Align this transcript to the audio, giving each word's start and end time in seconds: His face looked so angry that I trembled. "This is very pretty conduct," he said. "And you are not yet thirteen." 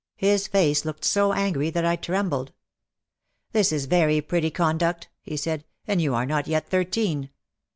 His 0.17 0.47
face 0.47 0.83
looked 0.83 1.05
so 1.05 1.31
angry 1.31 1.69
that 1.69 1.85
I 1.85 1.95
trembled. 1.95 2.53
"This 3.51 3.71
is 3.71 3.85
very 3.85 4.19
pretty 4.19 4.49
conduct," 4.49 5.09
he 5.21 5.37
said. 5.37 5.63
"And 5.87 6.01
you 6.01 6.15
are 6.15 6.25
not 6.25 6.47
yet 6.47 6.67
thirteen." 6.67 7.29